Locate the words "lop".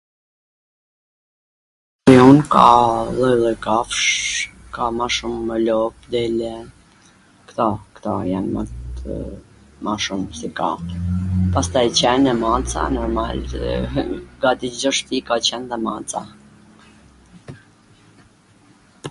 5.67-5.95